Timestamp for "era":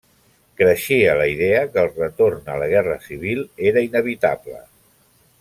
3.73-3.85